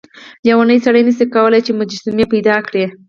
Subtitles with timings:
[0.45, 2.85] لیونی سړی نشي کولای چې مجسمې پیدا کړي.